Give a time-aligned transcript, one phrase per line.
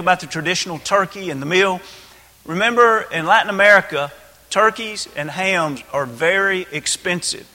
[0.00, 1.80] about the traditional turkey and the meal.
[2.44, 4.12] Remember, in Latin America,
[4.50, 7.46] turkeys and hams are very expensive.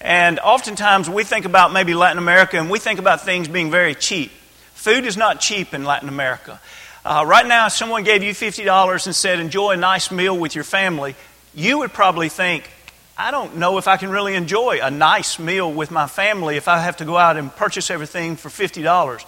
[0.00, 3.94] And oftentimes we think about maybe Latin America and we think about things being very
[3.94, 4.30] cheap.
[4.74, 6.60] Food is not cheap in Latin America.
[7.04, 10.54] Uh, right now, if someone gave you $50 and said, enjoy a nice meal with
[10.54, 11.14] your family,
[11.54, 12.70] you would probably think,
[13.16, 16.68] I don't know if I can really enjoy a nice meal with my family if
[16.68, 19.24] I have to go out and purchase everything for $50.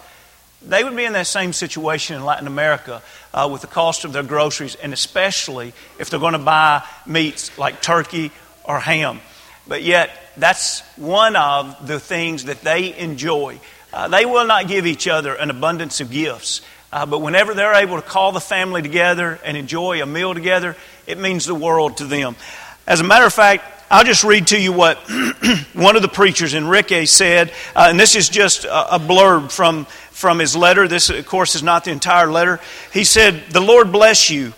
[0.65, 3.01] They would be in that same situation in Latin America
[3.33, 7.57] uh, with the cost of their groceries, and especially if they're going to buy meats
[7.57, 8.31] like turkey
[8.63, 9.19] or ham.
[9.67, 13.59] But yet, that's one of the things that they enjoy.
[13.91, 16.61] Uh, they will not give each other an abundance of gifts.
[16.91, 20.75] Uh, but whenever they're able to call the family together and enjoy a meal together,
[21.07, 22.35] it means the world to them.
[22.85, 24.97] As a matter of fact, I'll just read to you what
[25.73, 29.85] one of the preachers, Enrique, said, uh, and this is just a, a blurb from,
[30.23, 30.87] from his letter.
[30.87, 32.61] This, of course, is not the entire letter.
[32.93, 34.53] He said, The Lord bless you.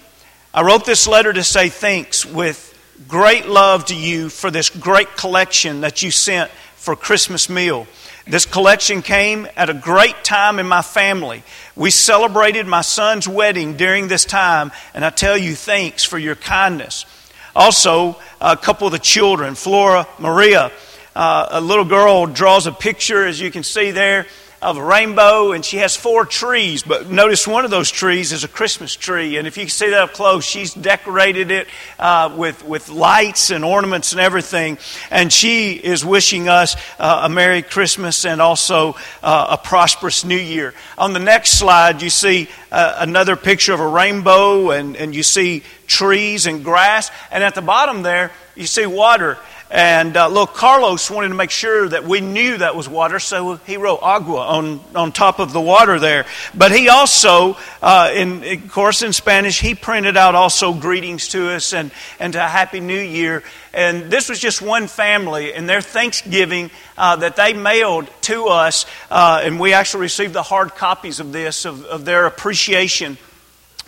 [0.53, 2.71] I wrote this letter to say thanks with
[3.07, 7.87] great love to you for this great collection that you sent for Christmas meal.
[8.27, 11.41] This collection came at a great time in my family.
[11.75, 16.35] We celebrated my son's wedding during this time, and I tell you thanks for your
[16.35, 17.07] kindness.
[17.55, 20.71] Also, a couple of the children, Flora, Maria,
[21.15, 24.27] uh, a little girl draws a picture, as you can see there,
[24.65, 26.81] of a rainbow, and she has four trees.
[26.81, 29.37] But notice one of those trees is a Christmas tree.
[29.37, 31.67] And if you can see that up close, she's decorated it
[31.99, 34.79] uh, with, with lights and ornaments and everything.
[35.11, 40.35] And she is wishing us uh, a Merry Christmas and also uh, a prosperous New
[40.35, 40.73] Year.
[40.97, 45.21] On the next slide, you see uh, another picture of a rainbow, and, and you
[45.21, 47.11] see trees and grass.
[47.29, 49.37] And at the bottom there, you see water.
[49.75, 53.55] And uh, little Carlos wanted to make sure that we knew that was water, so
[53.55, 56.25] he wrote agua on, on top of the water there.
[56.53, 61.49] But he also, uh, in, of course, in Spanish, he printed out also greetings to
[61.49, 63.43] us and, and to a Happy New Year.
[63.73, 68.85] And this was just one family, and their Thanksgiving uh, that they mailed to us,
[69.11, 73.17] uh, and we actually received the hard copies of this, of, of their appreciation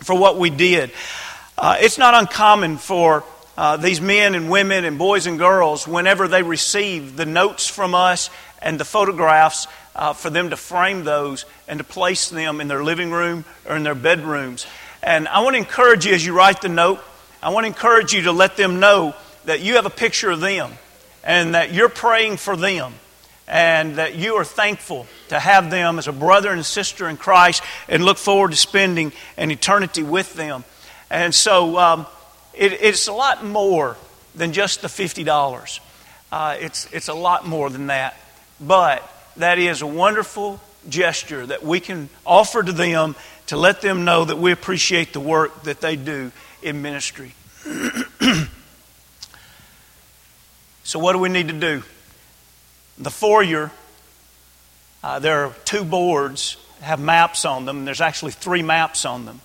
[0.00, 0.90] for what we did.
[1.56, 3.24] Uh, it's not uncommon for
[3.58, 7.92] uh, these men and women and boys and girls, whenever they receive the notes from
[7.92, 8.30] us
[8.62, 12.84] and the photographs, uh, for them to frame those and to place them in their
[12.84, 14.64] living room or in their bedrooms.
[15.02, 17.00] And I want to encourage you as you write the note,
[17.42, 19.16] I want to encourage you to let them know
[19.46, 20.70] that you have a picture of them
[21.24, 22.92] and that you're praying for them
[23.48, 27.64] and that you are thankful to have them as a brother and sister in Christ
[27.88, 30.62] and look forward to spending an eternity with them.
[31.10, 32.06] And so, um,
[32.58, 33.96] it, it's a lot more
[34.34, 35.80] than just the $50.
[36.30, 38.16] Uh, it's, it's a lot more than that.
[38.60, 43.14] But that is a wonderful gesture that we can offer to them
[43.46, 46.32] to let them know that we appreciate the work that they do
[46.62, 47.32] in ministry.
[50.82, 51.82] so, what do we need to do?
[52.98, 53.70] The foyer,
[55.04, 57.84] uh, there are two boards, have maps on them.
[57.84, 59.40] There's actually three maps on them.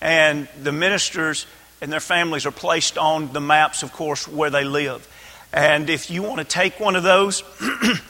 [0.00, 1.46] And the ministers
[1.80, 5.06] and their families are placed on the maps, of course, where they live.
[5.52, 7.42] And if you want to take one of those,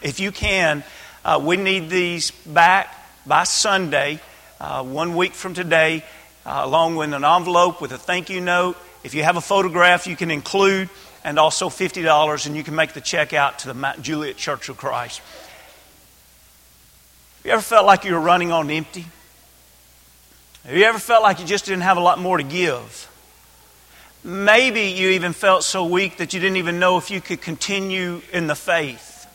[0.02, 0.84] if you can,
[1.24, 2.94] uh, we need these back
[3.26, 4.20] by Sunday,
[4.60, 6.04] uh, one week from today,
[6.44, 8.76] uh, along with an envelope with a thank you note.
[9.04, 10.90] If you have a photograph, you can include,
[11.24, 14.68] and also $50, and you can make the check out to the Mount Juliet Church
[14.68, 15.20] of Christ.
[17.38, 19.06] Have you ever felt like you were running on empty?
[20.66, 23.09] Have you ever felt like you just didn't have a lot more to give?
[24.22, 28.20] Maybe you even felt so weak that you didn't even know if you could continue
[28.32, 29.26] in the faith.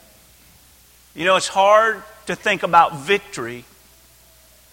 [1.15, 3.65] You know, it's hard to think about victory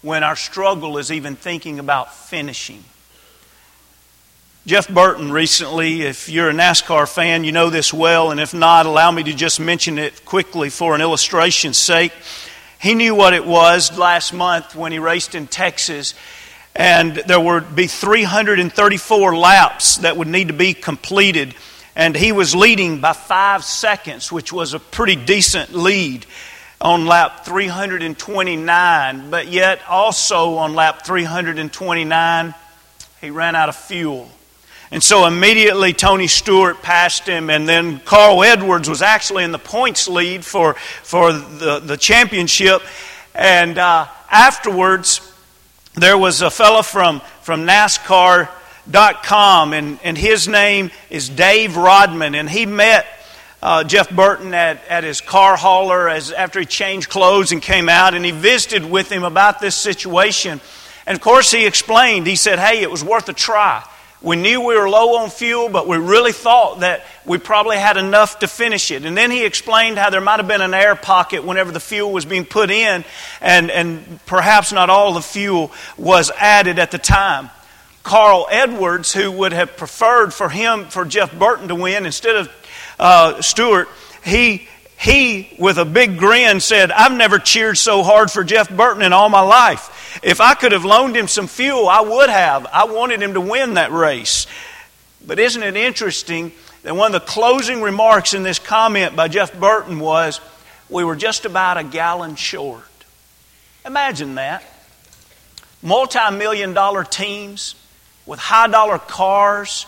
[0.01, 2.83] when our struggle is even thinking about finishing.
[4.65, 8.85] Jeff Burton recently, if you're a NASCAR fan, you know this well, and if not,
[8.85, 12.13] allow me to just mention it quickly for an illustration's sake.
[12.79, 16.13] He knew what it was last month when he raced in Texas
[16.75, 21.53] and there would be 334 laps that would need to be completed.
[21.95, 26.25] And he was leading by five seconds, which was a pretty decent lead
[26.81, 29.29] on lap 329.
[29.29, 32.55] But yet, also on lap 329,
[33.21, 34.29] he ran out of fuel.
[34.89, 39.59] And so immediately Tony Stewart passed him, and then Carl Edwards was actually in the
[39.59, 42.81] points lead for, for the, the championship.
[43.33, 45.32] And uh, afterwards,
[45.95, 52.49] there was a fellow from, from NASCAR.com, and, and his name is Dave Rodman, and
[52.49, 53.05] he met
[53.61, 57.89] uh, Jeff Burton at, at his car hauler as, after he changed clothes and came
[57.89, 60.59] out, and he visited with him about this situation.
[61.05, 63.85] And of course, he explained, he said, hey, it was worth a try.
[64.23, 67.97] We knew we were low on fuel, but we really thought that we probably had
[67.97, 69.03] enough to finish it.
[69.03, 72.13] And then he explained how there might have been an air pocket whenever the fuel
[72.13, 73.03] was being put in,
[73.41, 77.49] and, and perhaps not all the fuel was added at the time.
[78.03, 82.49] Carl Edwards, who would have preferred for him, for Jeff Burton to win instead of
[82.99, 83.89] uh, Stewart,
[84.23, 84.69] he,
[85.03, 89.11] he, with a big grin, said, I've never cheered so hard for Jeff Burton in
[89.11, 90.21] all my life.
[90.23, 92.65] If I could have loaned him some fuel, I would have.
[92.71, 94.47] I wanted him to win that race.
[95.27, 96.53] But isn't it interesting
[96.83, 100.39] that one of the closing remarks in this comment by Jeff Burton was,
[100.89, 102.87] We were just about a gallon short.
[103.85, 104.63] Imagine that.
[105.81, 107.75] Multi million dollar teams
[108.25, 109.85] with high dollar cars.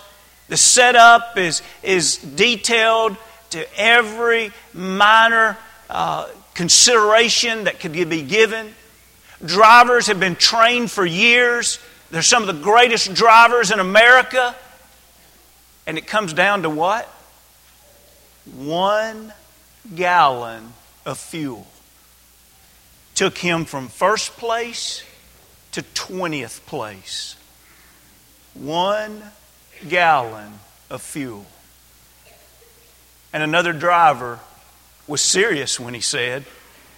[0.49, 3.15] The setup is, is detailed
[3.55, 5.57] to every minor
[5.89, 8.73] uh, consideration that could be given.
[9.43, 11.79] Drivers have been trained for years.
[12.11, 14.55] They're some of the greatest drivers in America.
[15.87, 17.05] And it comes down to what?
[18.55, 19.31] One
[19.95, 20.73] gallon
[21.05, 21.65] of fuel
[23.13, 25.03] took him from first place
[25.71, 27.37] to 20th place.
[28.53, 29.23] One
[29.87, 30.53] gallon
[30.89, 31.45] of fuel.
[33.35, 34.39] And another driver
[35.07, 36.45] was serious when he said,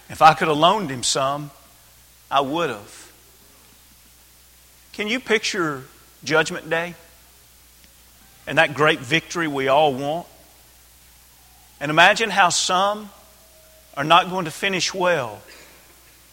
[0.07, 1.49] If I could have loaned him some,
[2.29, 3.11] I would have.
[4.93, 5.85] Can you picture
[6.23, 6.93] Judgment Day
[8.45, 10.27] and that great victory we all want?
[11.79, 13.09] And imagine how some
[13.95, 15.41] are not going to finish well,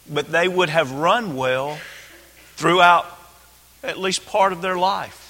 [0.07, 1.79] but they would have run well
[2.57, 3.07] throughout
[3.81, 5.24] at least part of their life.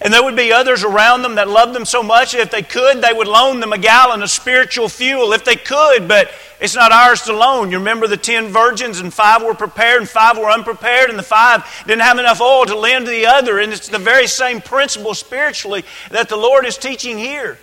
[0.00, 2.62] And there would be others around them that loved them so much that if they
[2.62, 6.30] could, they would loan them a gallon of spiritual fuel if they could, but
[6.60, 7.70] it's not ours to loan.
[7.70, 11.22] You remember the ten virgins, and five were prepared and five were unprepared, and the
[11.22, 13.58] five didn't have enough oil to lend to the other.
[13.58, 17.58] And it's the very same principle spiritually that the Lord is teaching here.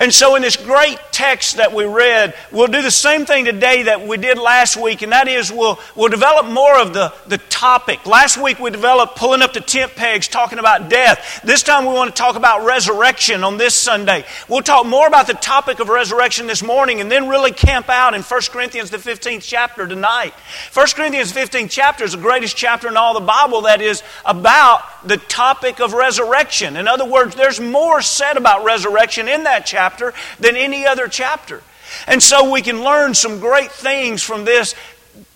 [0.00, 3.82] And so, in this great text that we read, we'll do the same thing today
[3.82, 7.36] that we did last week, and that is we'll, we'll develop more of the, the
[7.36, 8.06] topic.
[8.06, 11.42] Last week we developed pulling up the tent pegs, talking about death.
[11.44, 14.24] This time we want to talk about resurrection on this Sunday.
[14.48, 18.14] We'll talk more about the topic of resurrection this morning and then really camp out
[18.14, 20.32] in 1 Corinthians, the 15th chapter tonight.
[20.72, 24.82] 1 Corinthians 15th chapter is the greatest chapter in all the Bible that is about
[25.04, 26.76] the topic of resurrection.
[26.76, 31.62] In other words, there's more said about resurrection in that chapter than any other chapter.
[32.06, 34.74] And so we can learn some great things from this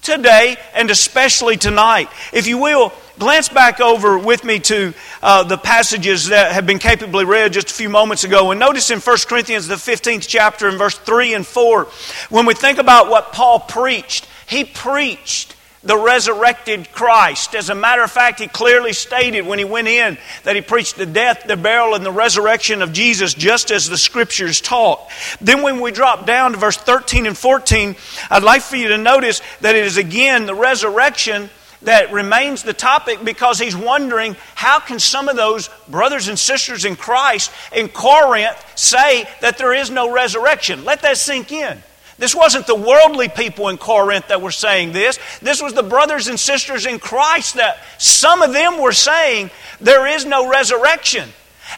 [0.03, 2.09] today and especially tonight.
[2.33, 6.79] If you will, glance back over with me to uh, the passages that have been
[6.79, 8.51] capably read just a few moments ago.
[8.51, 11.85] And notice in 1 Corinthians, the 15th chapter, in verse 3 and 4,
[12.31, 15.54] when we think about what Paul preached, he preached
[15.85, 17.55] the resurrected Christ.
[17.55, 20.97] As a matter of fact, he clearly stated when he went in that he preached
[20.97, 25.09] the death, the burial, and the resurrection of Jesus just as the scriptures taught.
[25.41, 27.97] Then when we drop down to verse 13 and 14,
[28.31, 31.51] I'd like for you to notice that it is again the resurrection
[31.83, 36.87] that remains the topic because he's wondering how can some of those brothers and sisters
[36.87, 40.85] in Christ in Corinth say that there is no resurrection?
[40.85, 41.83] Let that sink in.
[42.19, 45.19] This wasn't the worldly people in Corinth that were saying this.
[45.43, 49.51] This was the brothers and sisters in Christ that some of them were saying
[49.81, 51.29] there is no resurrection.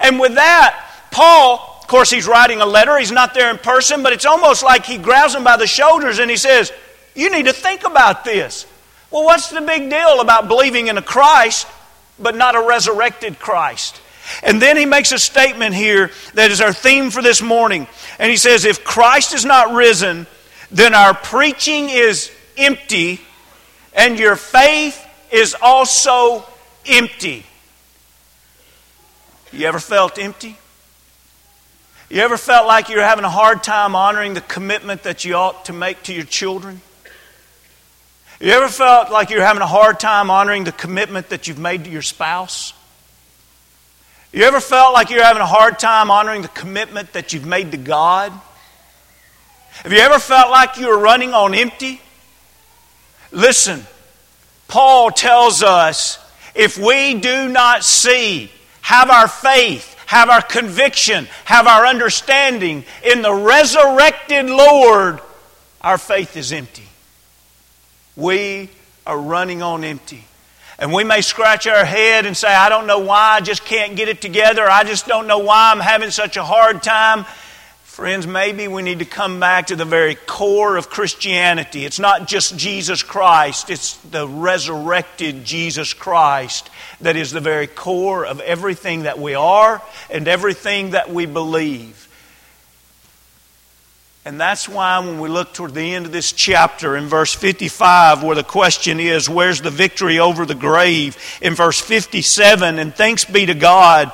[0.00, 2.98] And with that, Paul, of course, he's writing a letter.
[2.98, 6.18] He's not there in person, but it's almost like he grabs them by the shoulders
[6.18, 6.72] and he says,
[7.14, 8.66] You need to think about this.
[9.10, 11.66] Well, what's the big deal about believing in a Christ,
[12.18, 14.00] but not a resurrected Christ?
[14.42, 17.86] And then he makes a statement here that is our theme for this morning.
[18.18, 20.26] And he says, If Christ is not risen,
[20.70, 23.20] then our preaching is empty,
[23.94, 26.44] and your faith is also
[26.86, 27.44] empty.
[29.52, 30.58] You ever felt empty?
[32.08, 35.64] You ever felt like you're having a hard time honoring the commitment that you ought
[35.64, 36.80] to make to your children?
[38.40, 41.84] You ever felt like you're having a hard time honoring the commitment that you've made
[41.84, 42.74] to your spouse?
[44.36, 47.70] You ever felt like you're having a hard time honoring the commitment that you've made
[47.70, 48.30] to God?
[49.82, 52.02] Have you ever felt like you were running on empty?
[53.32, 53.82] Listen,
[54.68, 56.18] Paul tells us
[56.54, 58.50] if we do not see,
[58.82, 65.18] have our faith, have our conviction, have our understanding in the resurrected Lord,
[65.80, 66.84] our faith is empty.
[68.16, 68.68] We
[69.06, 70.24] are running on empty.
[70.78, 73.96] And we may scratch our head and say, I don't know why I just can't
[73.96, 74.68] get it together.
[74.68, 77.24] I just don't know why I'm having such a hard time.
[77.82, 81.86] Friends, maybe we need to come back to the very core of Christianity.
[81.86, 86.68] It's not just Jesus Christ, it's the resurrected Jesus Christ
[87.00, 92.05] that is the very core of everything that we are and everything that we believe.
[94.26, 98.24] And that's why when we look toward the end of this chapter in verse 55,
[98.24, 101.16] where the question is, Where's the victory over the grave?
[101.40, 104.10] In verse 57, and thanks be to God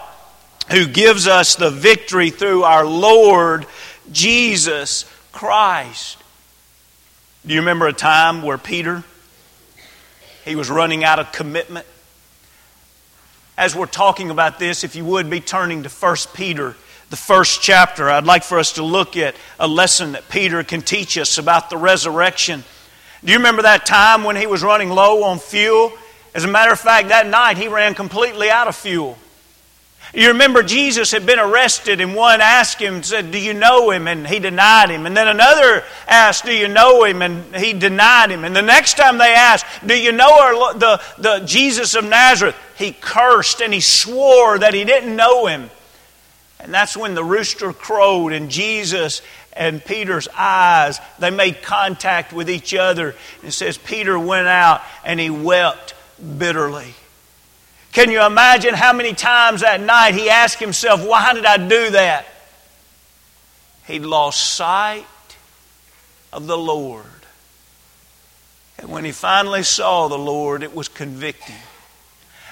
[0.71, 3.65] who gives us the victory through our Lord
[4.13, 6.19] Jesus Christ.
[7.47, 9.05] Do you remember a time where Peter
[10.45, 11.87] he was running out of commitment?
[13.57, 16.77] As we're talking about this, if you would be turning to 1 Peter,
[17.13, 20.81] the first chapter, I'd like for us to look at a lesson that Peter can
[20.81, 22.65] teach us about the resurrection.
[23.23, 25.93] Do you remember that time when he was running low on fuel?
[26.35, 29.19] As a matter of fact, that night he ran completely out of fuel.
[30.15, 34.09] You remember Jesus had been arrested, and one asked him, said, Do you know him?
[34.09, 35.05] And he denied him.
[35.05, 37.21] And then another asked, Do you know him?
[37.21, 38.43] And he denied him.
[38.43, 42.57] And the next time they asked, Do you know the, the Jesus of Nazareth?
[42.79, 45.69] He cursed and he swore that he didn't know him.
[46.63, 49.21] And that's when the rooster crowed, and Jesus
[49.53, 53.15] and Peter's eyes, they made contact with each other.
[53.43, 55.95] And says, Peter went out and he wept
[56.39, 56.95] bitterly.
[57.93, 61.91] Can you imagine how many times that night he asked himself, Why did I do
[61.91, 62.27] that?
[63.87, 65.05] He'd lost sight
[66.33, 67.05] of the Lord.
[68.79, 71.57] And when he finally saw the Lord, it was convicting.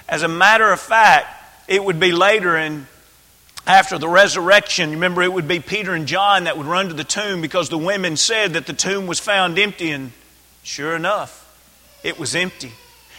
[0.08, 1.28] As a matter of fact,
[1.68, 2.86] it would be later in
[3.70, 7.04] after the resurrection, remember it would be Peter and John that would run to the
[7.04, 10.10] tomb because the women said that the tomb was found empty, and
[10.64, 11.46] sure enough,
[12.02, 12.72] it was empty.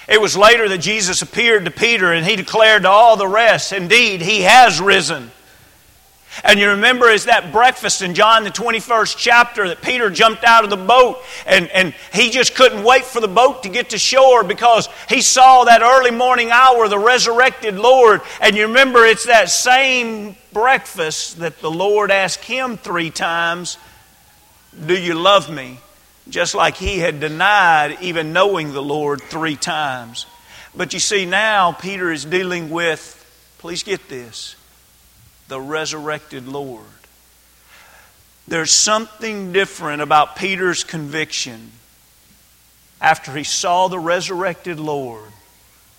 [0.10, 3.72] It was later that Jesus appeared to Peter and he declared to all the rest,
[3.72, 5.32] Indeed, he has risen.
[6.44, 10.64] And you remember is that breakfast in John the 21st chapter that Peter jumped out
[10.64, 13.98] of the boat and, and he just couldn't wait for the boat to get to
[13.98, 18.22] shore because he saw that early morning hour, the resurrected Lord.
[18.40, 23.78] And you remember it's that same breakfast that the Lord asked him three times,
[24.86, 25.80] Do you love me?
[26.30, 30.26] just like he had denied even knowing the Lord three times.
[30.76, 33.18] But you see, now Peter is dealing with,
[33.58, 34.56] please get this,
[35.52, 36.86] the resurrected Lord.
[38.48, 41.74] There's something different about Peter's conviction
[43.02, 45.30] after he saw the resurrected Lord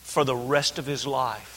[0.04, 1.51] for the rest of his life.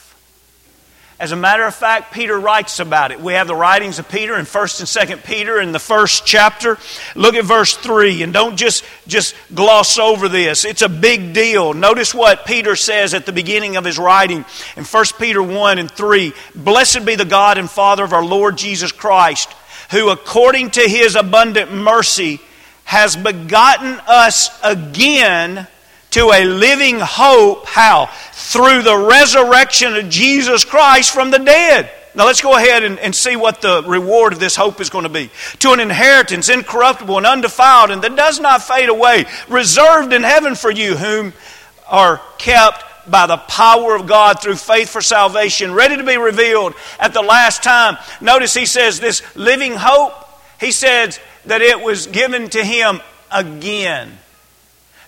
[1.18, 3.22] As a matter of fact, Peter writes about it.
[3.22, 6.78] We have the writings of Peter in 1st and 2nd Peter in the first chapter.
[7.16, 10.66] Look at verse 3 and don't just, just gloss over this.
[10.66, 11.74] It's a big deal.
[11.74, 14.44] Notice what Peter says at the beginning of his writing
[14.76, 16.34] in 1 Peter 1 and 3.
[16.54, 19.54] Blessed be the God and Father of our Lord Jesus Christ,
[19.92, 22.42] who according to his abundant mercy
[22.84, 25.66] has begotten us again
[26.16, 27.66] to a living hope.
[27.66, 28.06] How?
[28.32, 31.92] Through the resurrection of Jesus Christ from the dead.
[32.16, 35.04] Now let's go ahead and, and, see what the reward of this hope is going
[35.04, 35.30] to be.
[35.60, 40.56] To an inheritance incorruptible and undefiled and that does not fade away, reserved in heaven
[40.56, 41.34] for you, whom
[41.86, 46.76] are kept by the power of God through faith for salvation, ready to be revealed
[46.98, 47.98] at the last time.
[48.22, 50.14] Notice he says this living hope,
[50.62, 54.18] he says that it was given to him again.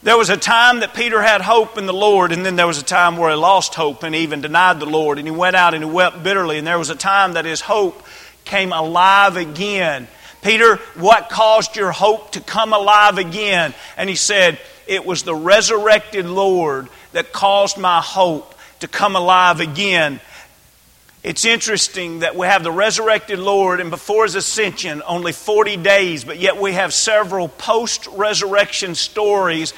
[0.03, 2.79] There was a time that Peter had hope in the Lord, and then there was
[2.79, 5.73] a time where he lost hope and even denied the Lord, and he went out
[5.73, 6.59] and he wept bitterly.
[6.59, 8.03] And there was a time that his hope
[8.45, 10.07] came alive again.
[10.43, 13.73] Peter, what caused your hope to come alive again?
[13.97, 19.59] And he said, It was the resurrected Lord that caused my hope to come alive
[19.61, 20.21] again.
[21.27, 26.23] It's interesting that we have the resurrected Lord, and before his ascension, only 40 days,
[26.23, 29.73] but yet we have several post resurrection stories,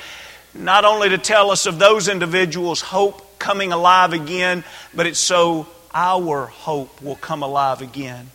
[0.53, 4.63] not only to tell us of those individuals' hope coming alive again,
[4.93, 8.29] but it's so our hope will come alive again.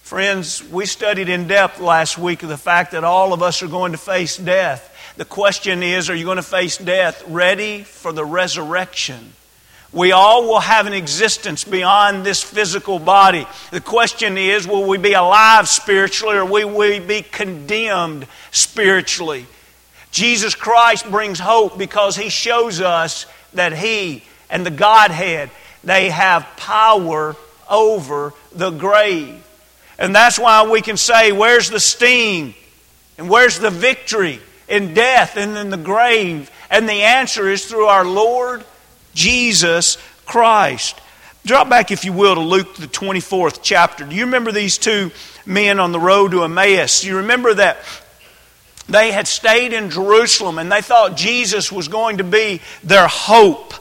[0.00, 3.68] Friends, we studied in depth last week of the fact that all of us are
[3.68, 5.14] going to face death.
[5.18, 9.34] The question is are you going to face death ready for the resurrection?
[9.92, 13.46] We all will have an existence beyond this physical body.
[13.72, 19.46] The question is will we be alive spiritually or will we be condemned spiritually?
[20.12, 25.50] Jesus Christ brings hope because he shows us that he and the Godhead
[25.82, 27.34] they have power
[27.68, 29.42] over the grave.
[29.98, 32.54] And that's why we can say, Where's the sting?
[33.18, 36.50] And where's the victory in death and in the grave?
[36.70, 38.64] And the answer is through our Lord
[39.14, 41.00] Jesus Christ.
[41.44, 44.04] Drop back, if you will, to Luke, the 24th chapter.
[44.04, 45.10] Do you remember these two
[45.46, 47.00] men on the road to Emmaus?
[47.00, 47.78] Do you remember that
[48.88, 53.72] they had stayed in Jerusalem and they thought Jesus was going to be their hope?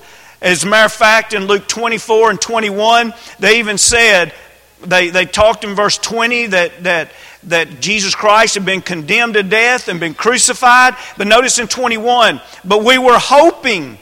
[0.42, 4.34] As a matter of fact, in Luke 24 and 21, they even said,
[4.82, 7.12] they, they talked in verse 20 that, that,
[7.44, 10.96] that Jesus Christ had been condemned to death and been crucified.
[11.18, 13.98] But notice in 21, but we were hoping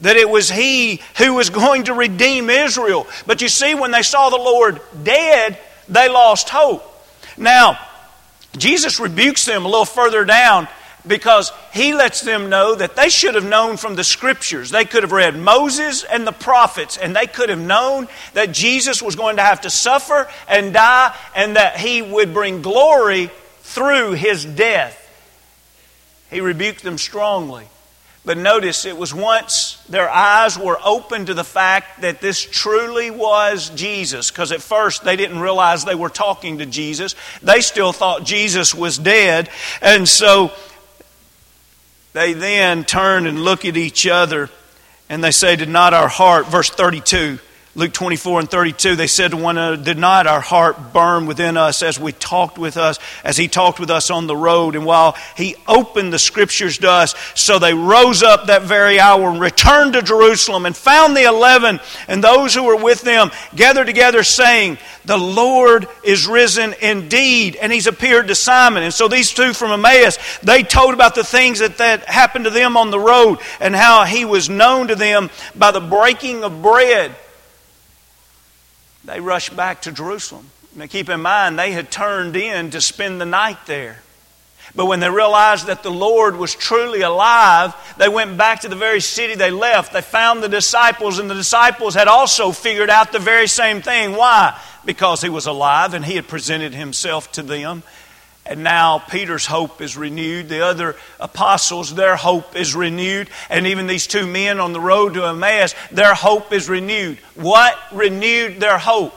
[0.00, 3.06] that it was He who was going to redeem Israel.
[3.26, 6.84] But you see, when they saw the Lord dead, they lost hope.
[7.36, 7.78] Now,
[8.56, 10.68] Jesus rebukes them a little further down
[11.06, 14.70] because he lets them know that they should have known from the scriptures.
[14.70, 19.00] They could have read Moses and the prophets, and they could have known that Jesus
[19.00, 23.30] was going to have to suffer and die, and that he would bring glory
[23.62, 25.04] through his death.
[26.30, 27.66] He rebuked them strongly.
[28.28, 33.10] But notice, it was once their eyes were open to the fact that this truly
[33.10, 37.14] was Jesus, because at first they didn't realize they were talking to Jesus.
[37.42, 39.48] They still thought Jesus was dead.
[39.80, 40.52] And so
[42.12, 44.50] they then turn and look at each other
[45.08, 47.38] and they say, Did not our heart, verse 32,
[47.78, 51.56] Luke 24 and 32, they said to one another, Did not our heart burn within
[51.56, 54.74] us as we talked with us, as he talked with us on the road?
[54.74, 59.30] And while he opened the scriptures to us, so they rose up that very hour
[59.30, 63.86] and returned to Jerusalem and found the eleven and those who were with them gathered
[63.86, 68.82] together, saying, The Lord is risen indeed, and he's appeared to Simon.
[68.82, 72.50] And so these two from Emmaus, they told about the things that, that happened to
[72.50, 76.60] them on the road and how he was known to them by the breaking of
[76.60, 77.14] bread
[79.08, 80.50] they rushed back to Jerusalem.
[80.76, 84.02] Now, keep in mind, they had turned in to spend the night there.
[84.74, 88.76] But when they realized that the Lord was truly alive, they went back to the
[88.76, 89.94] very city they left.
[89.94, 94.12] They found the disciples, and the disciples had also figured out the very same thing.
[94.12, 94.60] Why?
[94.84, 97.82] Because he was alive and he had presented himself to them.
[98.48, 100.48] And now Peter's hope is renewed.
[100.48, 103.28] The other apostles, their hope is renewed.
[103.50, 107.18] And even these two men on the road to Emmaus, their hope is renewed.
[107.34, 109.14] What renewed their hope?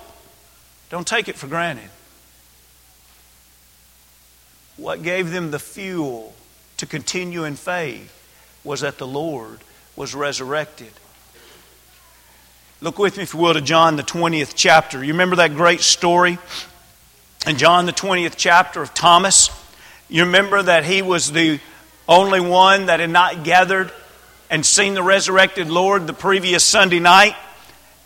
[0.90, 1.89] Don't take it for granted.
[4.76, 6.34] What gave them the fuel
[6.78, 8.12] to continue in faith
[8.65, 9.60] was that the Lord
[9.96, 10.91] was resurrected.
[12.82, 15.04] Look with me, if you will, to John, the 20th chapter.
[15.04, 16.38] You remember that great story
[17.47, 19.49] in John, the 20th chapter of Thomas,
[20.10, 21.60] you remember that he was the
[22.08, 23.91] only one that had not gathered
[24.51, 27.36] and seen the resurrected Lord the previous Sunday night.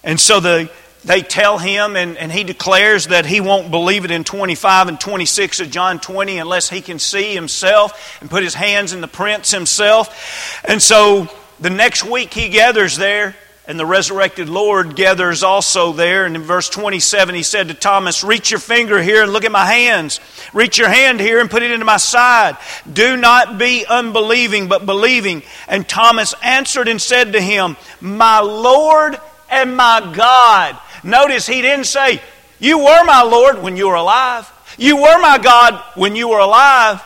[0.05, 0.71] And so the,
[1.03, 4.99] they tell him, and, and he declares that he won't believe it in 25 and
[4.99, 9.07] 26 of John 20 unless he can see himself and put his hands in the
[9.07, 10.63] prints himself.
[10.63, 11.27] And so
[11.59, 13.35] the next week he gathers there
[13.67, 16.25] and the resurrected Lord gathers also there.
[16.25, 19.51] And in verse 27, he said to Thomas, Reach your finger here and look at
[19.51, 20.19] my hands.
[20.53, 22.57] Reach your hand here and put it into my side.
[22.91, 25.41] Do not be unbelieving, but believing.
[25.67, 29.17] And Thomas answered and said to him, My Lord
[29.49, 30.77] and my God.
[31.03, 32.21] Notice he didn't say,
[32.59, 34.51] You were my Lord when you were alive.
[34.77, 37.01] You were my God when you were alive.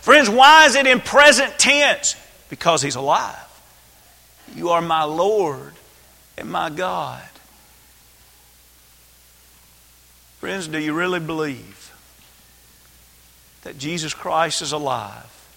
[0.00, 2.16] Friends, why is it in present tense?
[2.50, 3.38] Because he's alive.
[4.56, 5.72] You are my Lord
[6.36, 7.22] and my God.
[10.40, 11.92] Friends, do you really believe
[13.62, 15.48] that Jesus Christ is alive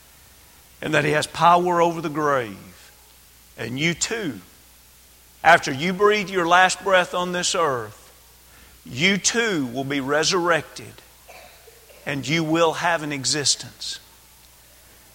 [0.82, 2.92] and that He has power over the grave?
[3.58, 4.40] And you too,
[5.44, 8.04] after you breathe your last breath on this earth,
[8.86, 10.94] you too will be resurrected
[12.06, 14.00] and you will have an existence.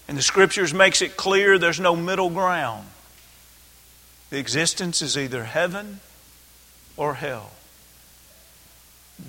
[0.06, 2.86] And the scriptures makes it clear there's no middle ground.
[4.32, 6.00] The existence is either heaven
[6.96, 7.50] or hell.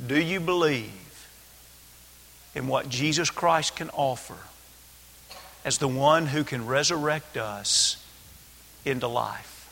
[0.07, 1.27] Do you believe
[2.55, 4.37] in what Jesus Christ can offer
[5.65, 8.01] as the one who can resurrect us
[8.85, 9.69] into life?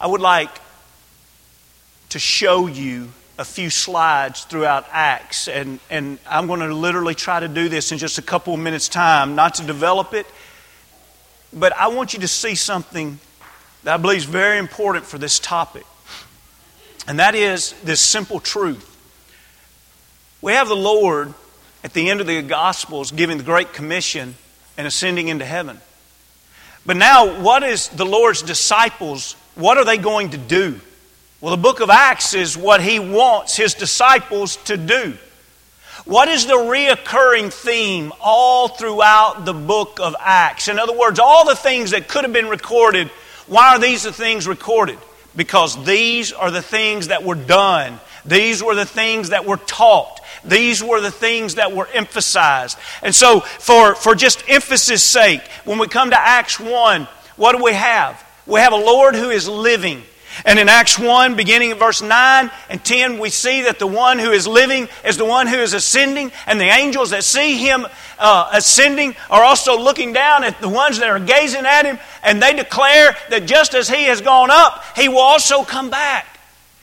[0.00, 0.50] I would like
[2.08, 7.38] to show you a few slides throughout Acts, and, and I'm going to literally try
[7.38, 10.26] to do this in just a couple of minutes' time, not to develop it
[11.52, 13.18] but I want you to see something
[13.84, 15.84] that I believe is very important for this topic.
[17.06, 18.88] And that is this simple truth.
[20.40, 21.34] We have the Lord
[21.84, 24.36] at the end of the Gospels giving the Great Commission
[24.76, 25.80] and ascending into heaven.
[26.86, 29.34] But now, what is the Lord's disciples?
[29.54, 30.80] What are they going to do?
[31.40, 35.16] Well, the book of Acts is what He wants His disciples to do.
[36.04, 40.66] What is the reoccurring theme all throughout the book of Acts?
[40.66, 43.10] In other words, all the things that could have been recorded
[43.46, 44.98] Why are these the things recorded?
[45.34, 48.00] Because these are the things that were done.
[48.24, 50.20] These were the things that were taught.
[50.44, 52.78] These were the things that were emphasized.
[53.02, 57.62] And so, for, for just emphasis' sake, when we come to Acts 1, what do
[57.62, 58.22] we have?
[58.46, 60.02] We have a Lord who is living.
[60.44, 64.18] And in Acts 1, beginning at verse 9 and 10, we see that the one
[64.18, 67.86] who is living is the one who is ascending, and the angels that see him
[68.18, 72.42] uh, ascending are also looking down at the ones that are gazing at him, and
[72.42, 76.26] they declare that just as he has gone up, he will also come back.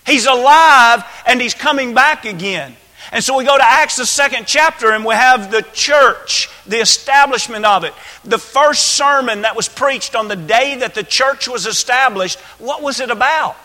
[0.06, 2.76] He's alive and he's coming back again.
[3.12, 6.80] And so we go to Acts, the second chapter, and we have the church, the
[6.80, 7.94] establishment of it.
[8.24, 12.84] The first sermon that was preached on the day that the church was established, what
[12.84, 13.56] was it about?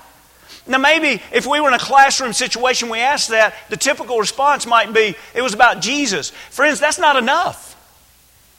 [0.66, 4.66] Now, maybe if we were in a classroom situation, we asked that, the typical response
[4.66, 6.30] might be, it was about Jesus.
[6.50, 7.72] Friends, that's not enough.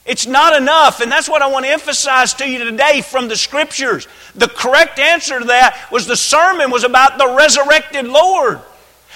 [0.05, 3.35] It's not enough, and that's what I want to emphasize to you today from the
[3.35, 4.07] scriptures.
[4.35, 8.61] The correct answer to that was the sermon was about the resurrected Lord.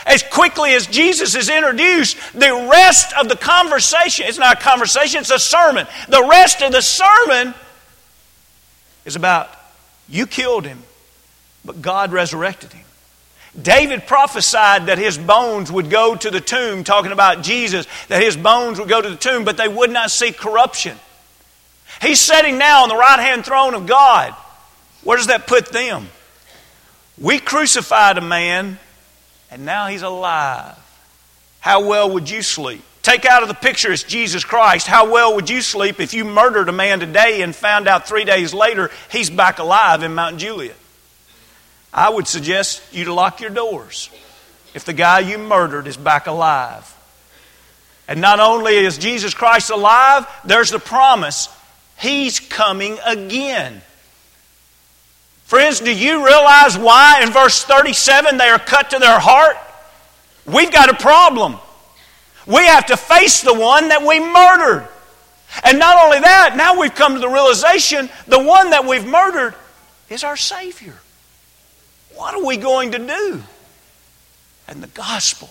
[0.06, 5.22] As quickly as Jesus is introduced, the rest of the conversation, it's not a conversation,
[5.22, 5.88] it's a sermon.
[6.08, 7.54] The rest of the sermon
[9.06, 9.50] is about
[10.08, 10.82] you killed him,
[11.66, 12.86] but God resurrected him.
[13.60, 18.38] David prophesied that his bones would go to the tomb, talking about Jesus, that his
[18.38, 20.98] bones would go to the tomb, but they would not see corruption.
[22.02, 24.34] He's sitting now on the right hand throne of God.
[25.04, 26.10] Where does that put them?
[27.18, 28.80] We crucified a man
[29.52, 30.78] and now he's alive.
[31.60, 32.82] How well would you sleep?
[33.02, 34.88] Take out of the picture it's Jesus Christ.
[34.88, 38.26] How well would you sleep if you murdered a man today and found out three
[38.26, 40.76] days later he's back alive in Mount Juliet?
[41.94, 44.10] I would suggest you to lock your doors
[44.74, 46.96] if the guy you murdered is back alive.
[48.08, 51.50] And not only is Jesus Christ alive, there's the promise
[52.00, 53.82] He's coming again.
[55.50, 59.58] Friends, do you realize why in verse 37 they are cut to their heart?
[60.46, 61.58] We've got a problem.
[62.46, 64.88] We have to face the one that we murdered.
[65.64, 69.56] And not only that, now we've come to the realization the one that we've murdered
[70.08, 70.94] is our Savior.
[72.14, 73.42] What are we going to do?
[74.68, 75.50] And the gospel,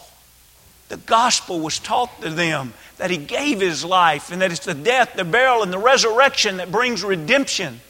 [0.91, 4.75] the gospel was taught to them that He gave His life and that it's the
[4.75, 7.81] death, the burial, and the resurrection that brings redemption.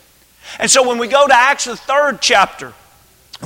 [0.58, 2.72] And so when we go to Acts, the third chapter,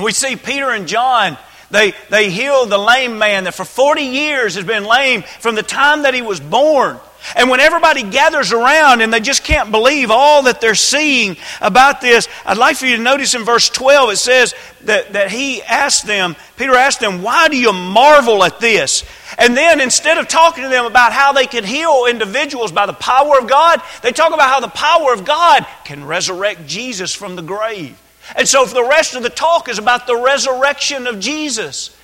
[0.01, 1.37] we see Peter and John.
[1.71, 5.63] They, they heal the lame man that for 40 years has been lame from the
[5.63, 6.99] time that he was born.
[7.35, 12.01] And when everybody gathers around and they just can't believe all that they're seeing about
[12.01, 15.63] this, I'd like for you to notice in verse 12 it says that, that he
[15.63, 19.03] asked them, Peter asked them, Why do you marvel at this?
[19.37, 22.93] And then instead of talking to them about how they can heal individuals by the
[22.93, 27.35] power of God, they talk about how the power of God can resurrect Jesus from
[27.35, 27.99] the grave.
[28.35, 31.97] And so the rest of the talk is about the resurrection of Jesus.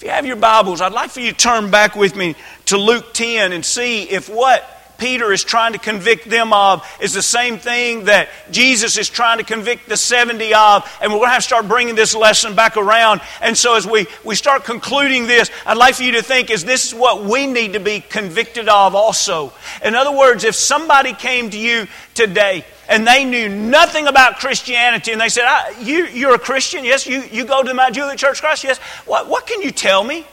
[0.00, 2.34] If you have your Bibles, I'd like for you to turn back with me
[2.64, 4.64] to Luke 10 and see if what
[5.00, 9.38] Peter is trying to convict them of is the same thing that Jesus is trying
[9.38, 10.98] to convict the 70 of.
[11.00, 13.22] And we're going to have to start bringing this lesson back around.
[13.40, 16.64] And so as we, we start concluding this, I'd like for you to think is
[16.64, 19.52] this is what we need to be convicted of also?
[19.82, 25.12] In other words, if somebody came to you today and they knew nothing about Christianity
[25.12, 25.48] and they said,
[25.80, 26.84] you, You're a Christian?
[26.84, 27.06] Yes.
[27.06, 28.64] You, you go to Mount Juliet Church Christ?
[28.64, 28.78] Yes.
[29.06, 30.26] What, what can you tell me?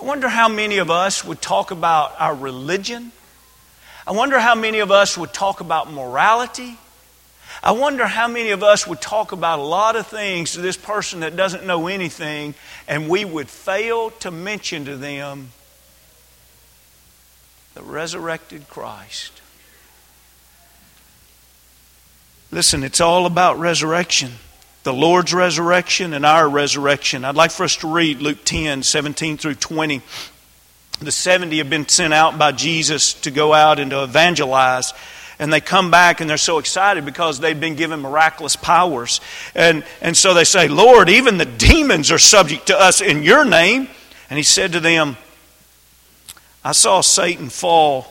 [0.00, 3.12] I wonder how many of us would talk about our religion.
[4.06, 6.78] I wonder how many of us would talk about morality.
[7.62, 10.78] I wonder how many of us would talk about a lot of things to this
[10.78, 12.54] person that doesn't know anything,
[12.88, 15.50] and we would fail to mention to them
[17.74, 19.42] the resurrected Christ.
[22.50, 24.32] Listen, it's all about resurrection
[24.90, 27.24] the Lord's resurrection and our resurrection.
[27.24, 30.02] I'd like for us to read Luke 10 17 through 20.
[30.98, 34.92] The 70 have been sent out by Jesus to go out and to evangelize.
[35.38, 39.20] And they come back and they're so excited because they've been given miraculous powers.
[39.54, 43.44] And, and so they say, Lord, even the demons are subject to us in your
[43.44, 43.86] name.
[44.28, 45.16] And he said to them,
[46.64, 48.08] I saw Satan fall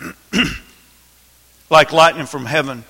[1.70, 2.82] like lightning from heaven.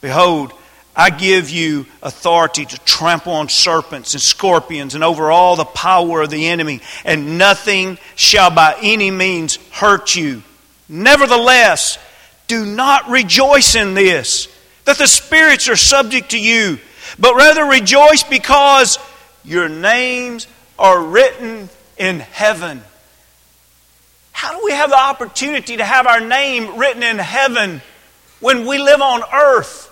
[0.00, 0.52] Behold,
[0.96, 6.22] I give you authority to trample on serpents and scorpions and over all the power
[6.22, 10.42] of the enemy, and nothing shall by any means hurt you.
[10.88, 11.98] Nevertheless,
[12.46, 14.48] do not rejoice in this,
[14.84, 16.78] that the spirits are subject to you,
[17.18, 18.98] but rather rejoice because
[19.44, 20.46] your names
[20.78, 22.82] are written in heaven.
[24.32, 27.80] How do we have the opportunity to have our name written in heaven?
[28.44, 29.90] when we live on earth.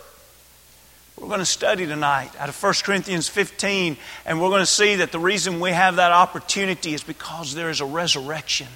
[1.19, 4.97] We're going to study tonight out of 1 Corinthians 15, and we're going to see
[4.97, 8.69] that the reason we have that opportunity is because there is a resurrection.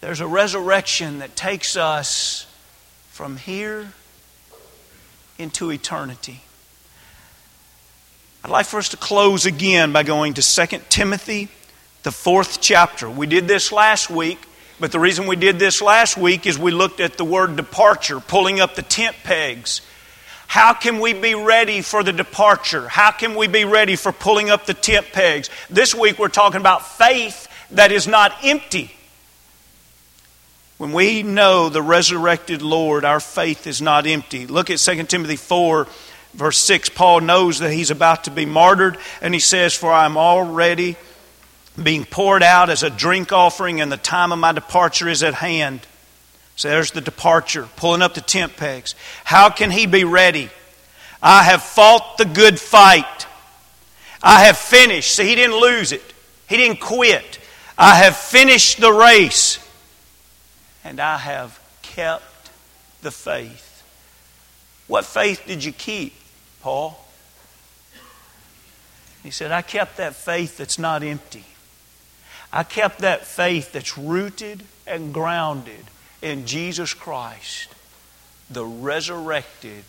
[0.00, 2.46] There's a resurrection that takes us
[3.10, 3.92] from here
[5.38, 6.40] into eternity.
[8.44, 11.48] I'd like for us to close again by going to 2 Timothy,
[12.04, 13.10] the fourth chapter.
[13.10, 14.38] We did this last week,
[14.80, 18.18] but the reason we did this last week is we looked at the word departure,
[18.18, 19.80] pulling up the tent pegs.
[20.52, 22.86] How can we be ready for the departure?
[22.86, 25.48] How can we be ready for pulling up the tent pegs?
[25.70, 28.94] This week we're talking about faith that is not empty.
[30.76, 34.46] When we know the resurrected Lord, our faith is not empty.
[34.46, 35.88] Look at 2 Timothy 4
[36.34, 40.04] Verse 6, Paul knows that he's about to be martyred, and he says, For I
[40.04, 40.96] am already
[41.82, 45.32] being poured out as a drink offering, and the time of my departure is at
[45.32, 45.80] hand.
[46.56, 48.94] So there's the departure, pulling up the tent pegs.
[49.24, 50.50] How can he be ready?
[51.22, 53.26] I have fought the good fight.
[54.22, 55.14] I have finished.
[55.14, 56.02] See, he didn't lose it,
[56.48, 57.38] he didn't quit.
[57.78, 59.58] I have finished the race,
[60.84, 62.50] and I have kept
[63.00, 63.82] the faith.
[64.86, 66.14] What faith did you keep?
[66.60, 66.98] Paul?
[69.22, 71.44] He said, I kept that faith that's not empty.
[72.52, 75.86] I kept that faith that's rooted and grounded
[76.22, 77.68] in Jesus Christ,
[78.48, 79.84] the resurrected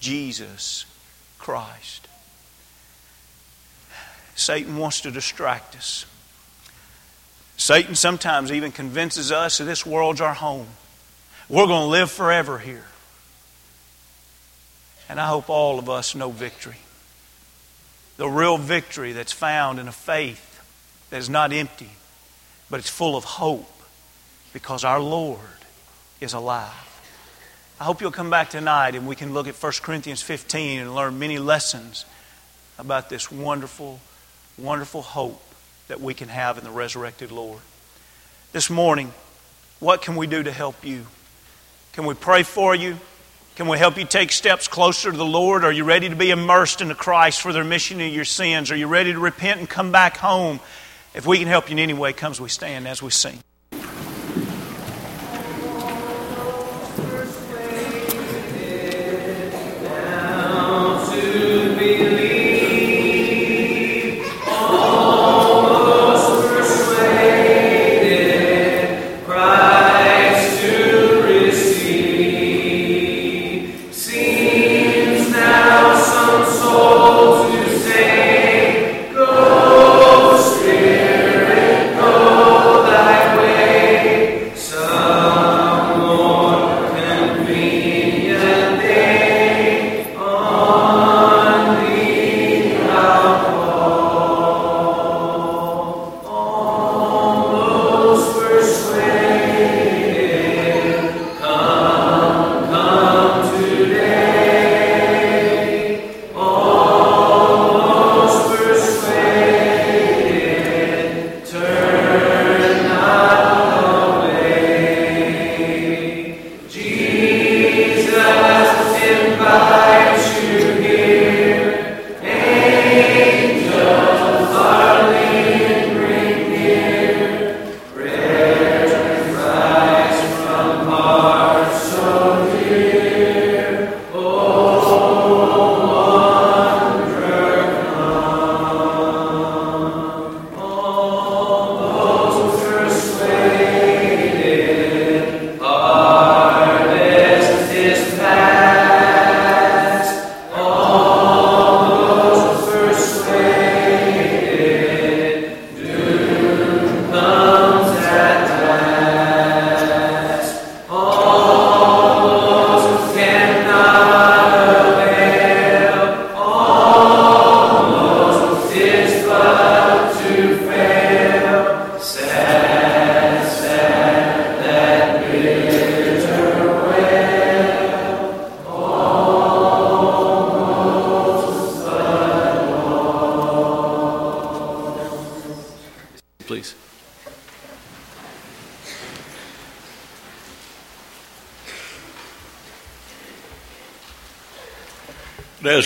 [0.00, 0.86] Jesus
[1.38, 2.08] Christ.
[4.34, 6.06] Satan wants to distract us.
[7.58, 10.66] Satan sometimes even convinces us that this world's our home.
[11.48, 12.86] We're going to live forever here.
[15.08, 16.78] And I hope all of us know victory.
[18.16, 20.48] The real victory that's found in a faith
[21.10, 21.90] that is not empty,
[22.70, 23.68] but it's full of hope
[24.52, 25.40] because our Lord
[26.20, 26.88] is alive.
[27.80, 30.94] I hope you'll come back tonight and we can look at 1 Corinthians 15 and
[30.94, 32.04] learn many lessons
[32.78, 34.00] about this wonderful,
[34.56, 35.42] wonderful hope
[35.88, 37.60] that we can have in the resurrected Lord.
[38.52, 39.12] This morning,
[39.80, 41.06] what can we do to help you?
[41.92, 42.98] Can we pray for you?
[43.56, 45.64] Can we help you take steps closer to the Lord?
[45.64, 48.70] Are you ready to be immersed into Christ for the remission of your sins?
[48.70, 50.60] Are you ready to repent and come back home?
[51.14, 53.40] If we can help you in any way, come as we stand as we sing.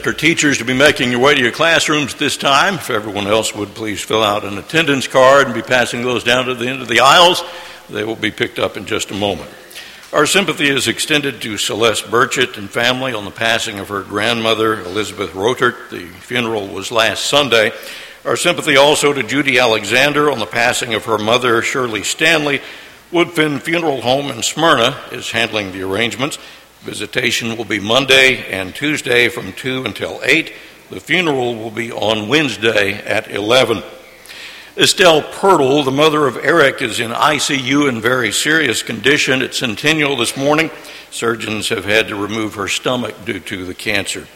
[0.07, 2.75] Ask our teachers to be making your way to your classrooms at this time.
[2.75, 6.45] If everyone else would please fill out an attendance card and be passing those down
[6.45, 7.42] to the end of the aisles.
[7.90, 9.51] They will be picked up in just a moment.
[10.12, 14.81] Our sympathy is extended to Celeste Burchett and family on the passing of her grandmother,
[14.83, 15.90] Elizabeth Rotert.
[15.90, 17.73] The funeral was last Sunday.
[18.25, 22.61] Our sympathy also to Judy Alexander on the passing of her mother, Shirley Stanley.
[23.11, 26.38] Woodfin Funeral Home in Smyrna is handling the arrangements.
[26.87, 30.53] Visitation will be Monday and Tuesday from 2 until 8.
[30.88, 33.83] The funeral will be on Wednesday at 11.
[34.77, 40.16] Estelle Pirtle, the mother of Eric, is in ICU in very serious condition at Centennial
[40.16, 40.70] this morning.
[41.11, 44.29] Surgeons have had to remove her stomach due to the cancer.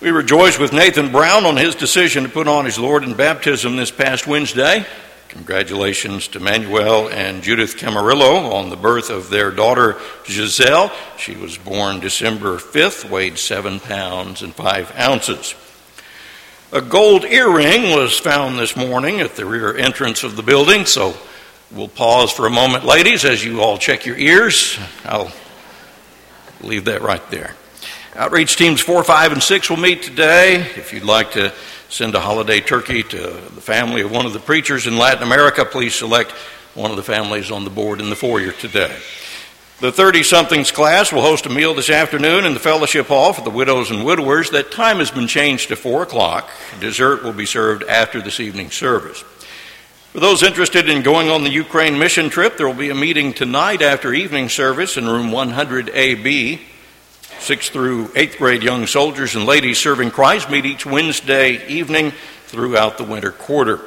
[0.00, 3.76] We rejoice with Nathan Brown on his decision to put on his Lord in baptism
[3.76, 4.86] this past Wednesday.
[5.30, 10.90] Congratulations to Manuel and Judith Camarillo on the birth of their daughter Giselle.
[11.18, 15.54] She was born December 5th, weighed 7 pounds and 5 ounces.
[16.72, 21.14] A gold earring was found this morning at the rear entrance of the building, so
[21.70, 24.80] we'll pause for a moment, ladies, as you all check your ears.
[25.04, 25.30] I'll
[26.60, 27.54] leave that right there.
[28.16, 30.56] Outreach teams 4, 5, and 6 will meet today.
[30.56, 31.52] If you'd like to
[31.90, 35.64] send a holiday turkey to the family of one of the preachers in Latin America,
[35.64, 36.30] please select
[36.74, 38.96] one of the families on the board in the foyer today.
[39.80, 43.42] The 30 somethings class will host a meal this afternoon in the fellowship hall for
[43.42, 44.50] the widows and widowers.
[44.50, 46.48] That time has been changed to 4 o'clock.
[46.78, 49.24] Dessert will be served after this evening's service.
[50.12, 53.32] For those interested in going on the Ukraine mission trip, there will be a meeting
[53.32, 56.60] tonight after evening service in room 100AB.
[57.40, 62.12] Sixth through eighth grade young soldiers and ladies serving Christ meet each Wednesday evening
[62.44, 63.80] throughout the winter quarter.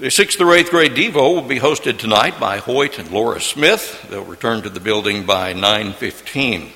[0.00, 4.04] The sixth through eighth grade Devo will be hosted tonight by Hoyt and Laura Smith.
[4.10, 6.72] They'll return to the building by 9:15.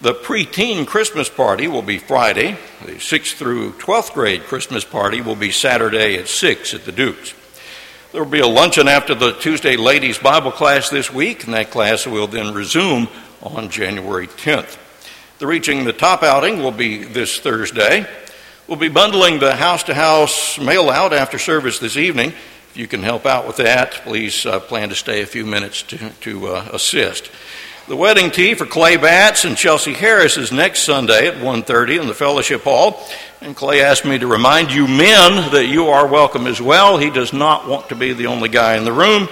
[0.00, 2.56] The preteen Christmas party will be Friday.
[2.86, 7.34] The sixth through twelfth grade Christmas party will be Saturday at six at the Dukes.
[8.12, 11.70] There will be a luncheon after the Tuesday ladies Bible class this week, and that
[11.70, 13.08] class will then resume
[13.42, 14.78] on January 10th.
[15.38, 18.08] The Reaching the Top outing will be this Thursday.
[18.66, 22.30] We'll be bundling the house to house mail out after service this evening.
[22.70, 25.82] If you can help out with that, please uh, plan to stay a few minutes
[25.82, 27.30] to, to uh, assist.
[27.86, 32.06] The wedding tea for Clay Batts and Chelsea Harris is next Sunday at 1.30 in
[32.06, 33.06] the Fellowship Hall.
[33.42, 36.96] And Clay asked me to remind you men that you are welcome as well.
[36.96, 39.28] He does not want to be the only guy in the room.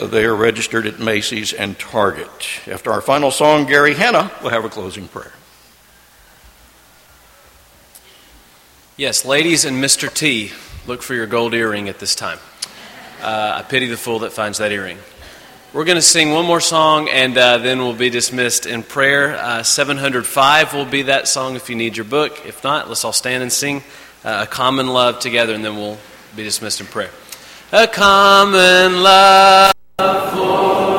[0.00, 2.60] They are registered at Macy's and Target.
[2.66, 5.32] After our final song, Gary Hanna will have a closing prayer.
[8.96, 10.12] Yes, ladies and Mr.
[10.12, 10.52] T,
[10.86, 12.38] look for your gold earring at this time.
[13.20, 14.98] Uh, I pity the fool that finds that earring.
[15.72, 19.36] We're going to sing one more song and uh, then we'll be dismissed in prayer.
[19.36, 22.44] Uh, 705 will be that song if you need your book.
[22.44, 23.82] If not, let's all stand and sing
[24.24, 25.98] uh, A Common Love together and then we'll
[26.36, 27.10] be dismissed in prayer.
[27.72, 30.91] A common love for